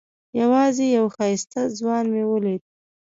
[0.41, 2.61] یوازې یو ښایسته ځوان مې ولید.